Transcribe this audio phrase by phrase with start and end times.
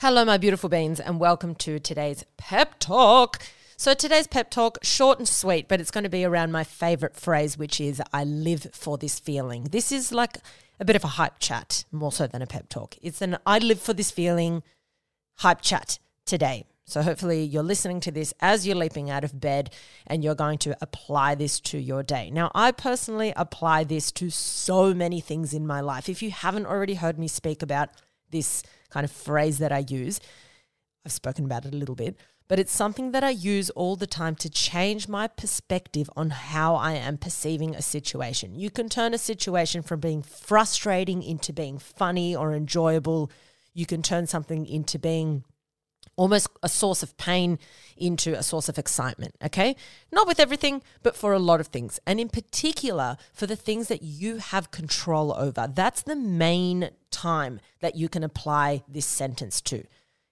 [0.00, 3.42] Hello, my beautiful beans, and welcome to today's pep talk.
[3.76, 7.16] So, today's pep talk, short and sweet, but it's going to be around my favorite
[7.16, 9.64] phrase, which is I live for this feeling.
[9.64, 10.36] This is like
[10.78, 12.94] a bit of a hype chat, more so than a pep talk.
[13.02, 14.62] It's an I live for this feeling
[15.38, 16.66] hype chat today.
[16.84, 19.74] So, hopefully, you're listening to this as you're leaping out of bed
[20.06, 22.30] and you're going to apply this to your day.
[22.30, 26.08] Now, I personally apply this to so many things in my life.
[26.08, 27.88] If you haven't already heard me speak about
[28.30, 30.20] this kind of phrase that I use.
[31.04, 32.16] I've spoken about it a little bit,
[32.48, 36.74] but it's something that I use all the time to change my perspective on how
[36.74, 38.54] I am perceiving a situation.
[38.54, 43.30] You can turn a situation from being frustrating into being funny or enjoyable.
[43.74, 45.44] You can turn something into being
[46.18, 47.58] almost a source of pain
[47.96, 49.76] into a source of excitement, okay?
[50.12, 52.00] Not with everything, but for a lot of things.
[52.06, 55.70] And in particular, for the things that you have control over.
[55.72, 59.84] That's the main time that you can apply this sentence to.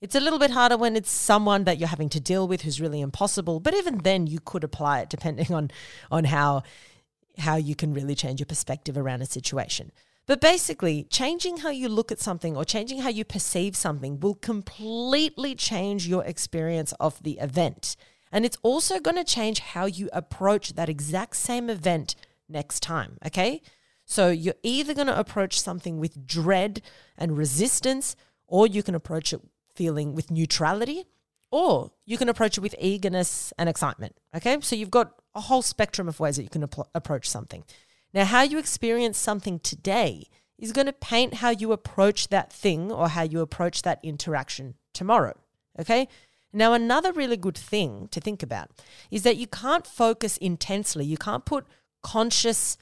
[0.00, 2.80] It's a little bit harder when it's someone that you're having to deal with who's
[2.80, 5.70] really impossible, but even then you could apply it depending on
[6.10, 6.62] on how
[7.38, 9.92] how you can really change your perspective around a situation.
[10.26, 14.36] But basically, changing how you look at something or changing how you perceive something will
[14.36, 17.96] completely change your experience of the event.
[18.30, 22.14] And it's also going to change how you approach that exact same event
[22.48, 23.18] next time.
[23.26, 23.62] Okay.
[24.04, 26.82] So you're either going to approach something with dread
[27.16, 29.40] and resistance, or you can approach it
[29.74, 31.04] feeling with neutrality,
[31.50, 34.16] or you can approach it with eagerness and excitement.
[34.36, 34.58] Okay.
[34.60, 37.64] So you've got a whole spectrum of ways that you can ap- approach something.
[38.14, 40.26] Now, how you experience something today
[40.58, 44.74] is going to paint how you approach that thing or how you approach that interaction
[44.92, 45.34] tomorrow.
[45.80, 46.08] Okay?
[46.52, 48.70] Now, another really good thing to think about
[49.10, 51.04] is that you can't focus intensely.
[51.04, 51.66] You can't put
[52.02, 52.76] conscious,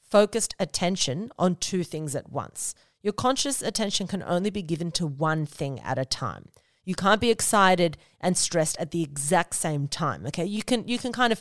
[0.00, 2.74] focused attention on two things at once.
[3.02, 6.48] Your conscious attention can only be given to one thing at a time.
[6.84, 10.26] You can't be excited and stressed at the exact same time.
[10.26, 10.44] Okay?
[10.44, 11.40] You can you can kind of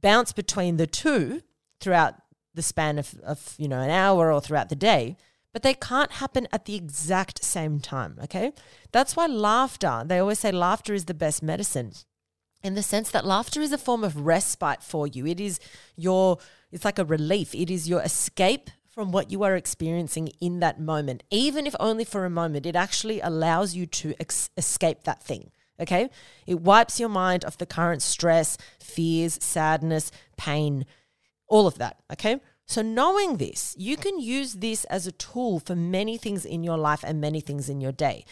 [0.00, 1.42] bounce between the two
[1.80, 2.14] throughout
[2.54, 5.16] the span of, of you know an hour or throughout the day
[5.52, 8.52] but they can't happen at the exact same time okay?
[8.92, 11.92] That's why laughter they always say laughter is the best medicine
[12.62, 15.26] in the sense that laughter is a form of respite for you.
[15.26, 15.60] It is
[15.96, 16.38] your
[16.70, 17.54] it's like a relief.
[17.54, 22.04] It is your escape from what you are experiencing in that moment even if only
[22.04, 22.66] for a moment.
[22.66, 25.50] It actually allows you to ex- escape that thing
[25.80, 26.10] okay?
[26.46, 30.84] It wipes your mind of the current stress fears sadness pain
[31.48, 31.98] all of that.
[32.12, 32.40] Okay.
[32.66, 36.76] So, knowing this, you can use this as a tool for many things in your
[36.76, 38.26] life and many things in your day.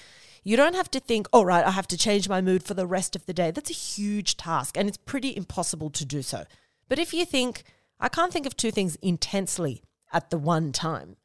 [0.45, 2.87] You don't have to think, all right, I have to change my mood for the
[2.87, 3.51] rest of the day.
[3.51, 6.45] That's a huge task and it's pretty impossible to do so.
[6.89, 7.65] But if you think,
[7.99, 11.17] I can't think of two things intensely at the one time.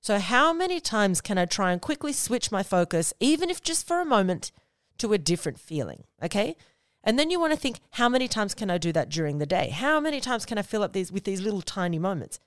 [0.00, 3.86] So, how many times can I try and quickly switch my focus, even if just
[3.86, 4.50] for a moment,
[4.98, 6.04] to a different feeling?
[6.22, 6.56] Okay.
[7.02, 9.46] And then you want to think, how many times can I do that during the
[9.46, 9.70] day?
[9.70, 12.38] How many times can I fill up these with these little tiny moments?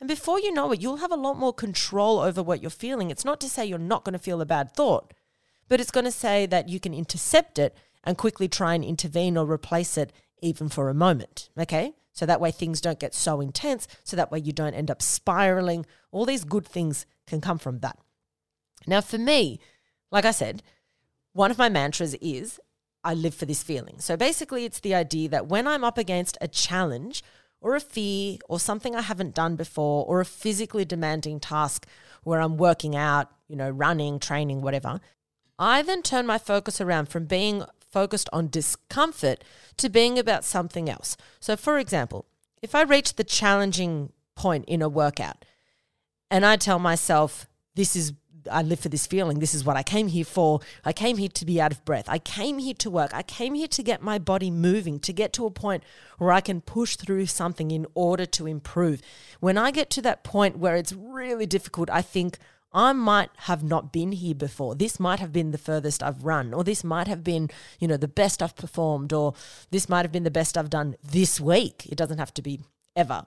[0.00, 3.10] And before you know it, you'll have a lot more control over what you're feeling.
[3.10, 5.14] It's not to say you're not going to feel a bad thought,
[5.68, 9.36] but it's going to say that you can intercept it and quickly try and intervene
[9.36, 11.50] or replace it even for a moment.
[11.56, 11.92] Okay?
[12.12, 13.86] So that way things don't get so intense.
[14.02, 15.86] So that way you don't end up spiraling.
[16.10, 17.96] All these good things can come from that.
[18.86, 19.60] Now, for me,
[20.10, 20.64] like I said,
[21.32, 22.58] one of my mantras is
[23.04, 23.96] I live for this feeling.
[23.98, 27.22] So basically, it's the idea that when I'm up against a challenge
[27.60, 31.86] or a fear or something I haven't done before or a physically demanding task
[32.24, 35.00] where I'm working out, you know, running, training, whatever,
[35.58, 39.44] I then turn my focus around from being focused on discomfort
[39.76, 41.16] to being about something else.
[41.40, 42.26] So, for example,
[42.62, 45.44] if I reach the challenging point in a workout
[46.30, 48.12] and I tell myself, this is
[48.50, 49.38] I live for this feeling.
[49.38, 50.60] This is what I came here for.
[50.84, 52.04] I came here to be out of breath.
[52.08, 53.12] I came here to work.
[53.14, 55.84] I came here to get my body moving, to get to a point
[56.18, 59.02] where I can push through something in order to improve.
[59.40, 62.38] When I get to that point where it's really difficult, I think
[62.72, 64.74] I might have not been here before.
[64.74, 67.98] This might have been the furthest I've run, or this might have been, you know,
[67.98, 69.34] the best I've performed, or
[69.70, 71.86] this might have been the best I've done this week.
[71.86, 72.60] It doesn't have to be
[72.96, 73.26] ever.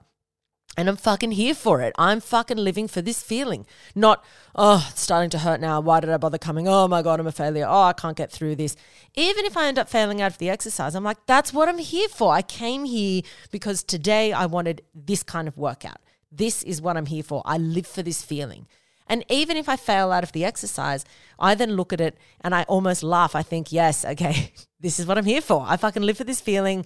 [0.76, 1.94] And I'm fucking here for it.
[1.96, 3.64] I'm fucking living for this feeling.
[3.94, 4.22] Not,
[4.54, 5.80] oh, it's starting to hurt now.
[5.80, 6.68] Why did I bother coming?
[6.68, 7.66] Oh my God, I'm a failure.
[7.66, 8.76] Oh, I can't get through this.
[9.14, 11.78] Even if I end up failing out of the exercise, I'm like, that's what I'm
[11.78, 12.32] here for.
[12.32, 15.98] I came here because today I wanted this kind of workout.
[16.30, 17.40] This is what I'm here for.
[17.46, 18.66] I live for this feeling.
[19.08, 21.04] And even if I fail out of the exercise,
[21.38, 23.34] I then look at it and I almost laugh.
[23.34, 25.64] I think, yes, okay, this is what I'm here for.
[25.66, 26.84] I fucking live for this feeling.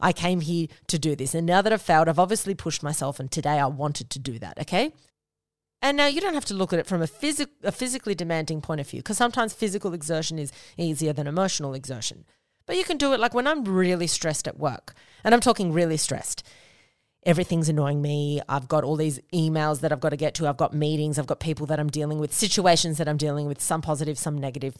[0.00, 1.34] I came here to do this.
[1.34, 4.38] And now that I've failed, I've obviously pushed myself, and today I wanted to do
[4.38, 4.58] that.
[4.60, 4.92] Okay.
[5.80, 8.60] And now you don't have to look at it from a, phys- a physically demanding
[8.60, 12.24] point of view because sometimes physical exertion is easier than emotional exertion.
[12.66, 15.72] But you can do it like when I'm really stressed at work, and I'm talking
[15.72, 16.42] really stressed.
[17.24, 18.40] Everything's annoying me.
[18.48, 20.46] I've got all these emails that I've got to get to.
[20.46, 21.18] I've got meetings.
[21.18, 24.38] I've got people that I'm dealing with, situations that I'm dealing with, some positive, some
[24.38, 24.76] negative.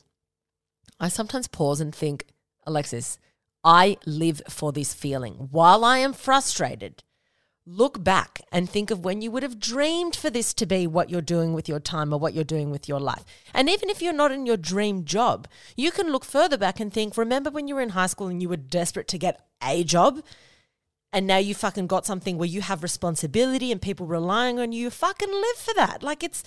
[1.01, 2.27] I sometimes pause and think,
[2.67, 3.19] Alexis,
[3.69, 5.49] I live for this feeling.
[5.51, 7.03] While I am frustrated,
[7.67, 11.11] look back and think of when you would have dreamed for this to be what
[11.11, 13.27] you're doing with your time or what you're doing with your life.
[13.53, 16.91] And even if you're not in your dream job, you can look further back and
[16.91, 19.85] think, remember when you were in high school and you were desperate to get a
[19.85, 20.23] job?
[21.13, 24.91] And now you fucking got something where you have responsibility and people relying on you.
[24.91, 26.03] Fucking live for that.
[26.03, 26.47] Like it's a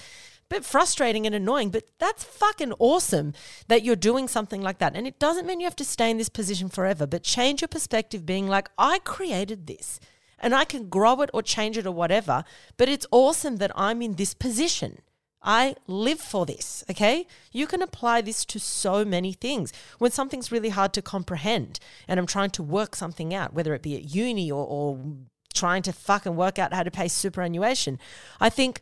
[0.49, 3.33] bit frustrating and annoying, but that's fucking awesome
[3.67, 4.95] that you're doing something like that.
[4.95, 7.69] And it doesn't mean you have to stay in this position forever, but change your
[7.69, 9.99] perspective, being like, I created this
[10.37, 12.43] and I can grow it or change it or whatever.
[12.77, 14.99] But it's awesome that I'm in this position.
[15.43, 17.25] I live for this, okay?
[17.51, 19.73] You can apply this to so many things.
[19.97, 23.81] When something's really hard to comprehend and I'm trying to work something out, whether it
[23.81, 24.99] be at uni or, or
[25.53, 27.99] trying to fucking work out how to pay superannuation,
[28.39, 28.81] I think,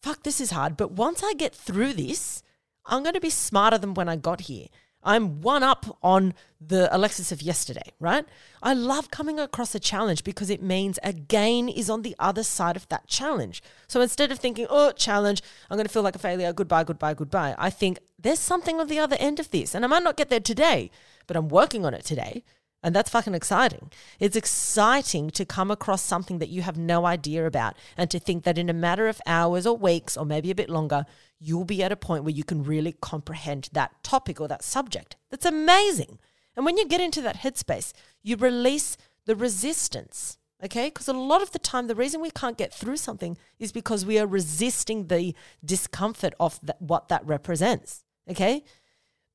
[0.00, 0.76] fuck, this is hard.
[0.76, 2.42] But once I get through this,
[2.86, 4.68] I'm going to be smarter than when I got here.
[5.02, 8.26] I'm one up on the Alexis of yesterday, right?
[8.62, 12.42] I love coming across a challenge because it means a gain is on the other
[12.42, 13.62] side of that challenge.
[13.88, 17.14] So instead of thinking, oh, challenge, I'm going to feel like a failure, goodbye, goodbye,
[17.14, 19.74] goodbye, I think there's something on the other end of this.
[19.74, 20.90] And I might not get there today,
[21.26, 22.44] but I'm working on it today.
[22.82, 23.90] And that's fucking exciting.
[24.18, 28.44] It's exciting to come across something that you have no idea about and to think
[28.44, 31.04] that in a matter of hours or weeks or maybe a bit longer,
[31.40, 35.16] you'll be at a point where you can really comprehend that topic or that subject.
[35.30, 36.18] That's amazing.
[36.54, 37.92] And when you get into that headspace,
[38.22, 40.88] you release the resistance, okay?
[40.88, 44.04] Because a lot of the time, the reason we can't get through something is because
[44.04, 45.34] we are resisting the
[45.64, 48.62] discomfort of what that represents, okay?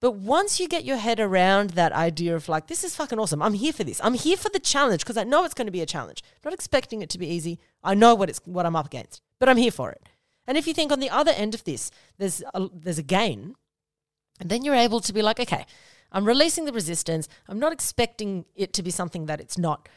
[0.02, 3.42] But once you get your head around that idea of like, this is fucking awesome.
[3.42, 4.00] I'm here for this.
[4.04, 6.22] I'm here for the challenge because I know it's going to be a challenge.
[6.24, 7.60] I'm not expecting it to be easy.
[7.84, 10.04] I know what it's what I'm up against, but I'm here for it.
[10.48, 13.56] And if you think on the other end of this, there's a, there's a gain,
[14.40, 15.66] and then you're able to be like, okay,
[16.12, 17.28] I'm releasing the resistance.
[17.48, 19.90] I'm not expecting it to be something that it's not.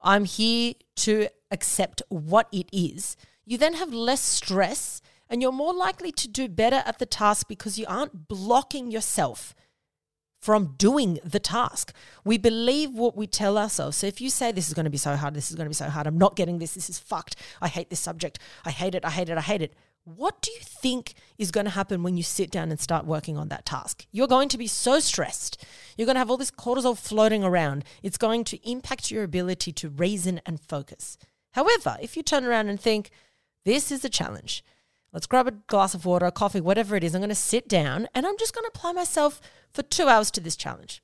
[0.00, 3.16] I'm here to accept what it is.
[3.44, 7.48] You then have less stress and you're more likely to do better at the task
[7.48, 9.54] because you aren't blocking yourself
[10.38, 11.92] from doing the task.
[12.24, 13.96] We believe what we tell ourselves.
[13.96, 15.70] So if you say this is going to be so hard, this is going to
[15.70, 18.70] be so hard, I'm not getting this, this is fucked, I hate this subject, I
[18.70, 19.74] hate it, I hate it, I hate it.
[20.04, 23.36] What do you think is going to happen when you sit down and start working
[23.36, 24.06] on that task?
[24.10, 25.62] You're going to be so stressed.
[25.98, 27.84] You're going to have all this cortisol floating around.
[28.02, 31.18] It's going to impact your ability to reason and focus.
[31.52, 33.10] However, if you turn around and think,
[33.66, 34.64] this is a challenge,
[35.12, 37.14] Let's grab a glass of water, coffee, whatever it is.
[37.14, 39.40] I'm going to sit down and I'm just going to apply myself
[39.72, 41.02] for two hours to this challenge.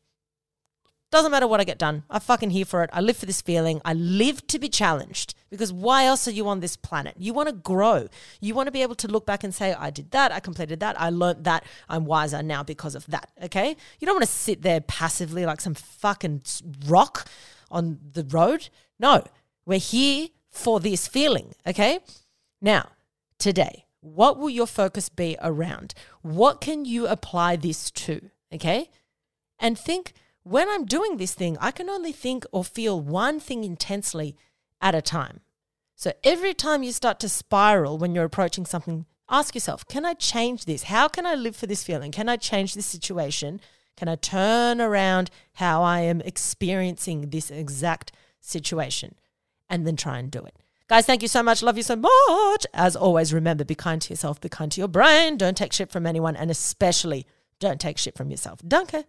[1.10, 2.02] Doesn't matter what I get done.
[2.10, 2.90] I'm fucking here for it.
[2.92, 3.80] I live for this feeling.
[3.84, 7.14] I live to be challenged because why else are you on this planet?
[7.16, 8.08] You want to grow.
[8.40, 10.32] You want to be able to look back and say, I did that.
[10.32, 11.00] I completed that.
[11.00, 11.64] I learned that.
[11.88, 13.30] I'm wiser now because of that.
[13.44, 13.76] Okay.
[14.00, 16.42] You don't want to sit there passively like some fucking
[16.86, 17.28] rock
[17.70, 18.68] on the road.
[18.98, 19.24] No,
[19.64, 21.54] we're here for this feeling.
[21.64, 22.00] Okay.
[22.60, 22.88] Now,
[23.38, 25.94] today, what will your focus be around?
[26.20, 28.30] What can you apply this to?
[28.52, 28.90] Okay.
[29.58, 33.64] And think when I'm doing this thing, I can only think or feel one thing
[33.64, 34.36] intensely
[34.80, 35.40] at a time.
[35.96, 40.12] So every time you start to spiral when you're approaching something, ask yourself, can I
[40.12, 40.84] change this?
[40.84, 42.12] How can I live for this feeling?
[42.12, 43.58] Can I change this situation?
[43.96, 49.14] Can I turn around how I am experiencing this exact situation?
[49.70, 50.56] And then try and do it.
[50.86, 51.62] Guys, thank you so much.
[51.62, 52.66] Love you so much.
[52.74, 55.38] As always, remember be kind to yourself, be kind to your brain.
[55.38, 57.26] Don't take shit from anyone, and especially
[57.58, 58.60] don't take shit from yourself.
[58.66, 59.04] Danke.